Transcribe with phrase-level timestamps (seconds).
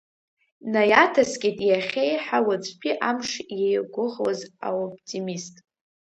[0.71, 5.55] Наиаҭаскит иахьеиҳа уаҵәтәи амш иеигәыӷуаз аоптимист.